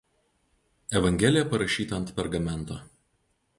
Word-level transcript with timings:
Evangelija 1.01 1.45
parašyta 1.53 1.99
ant 1.99 2.11
pergamento. 2.19 2.81